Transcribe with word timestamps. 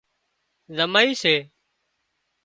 زمائي 0.77 1.13
سي 1.21 1.35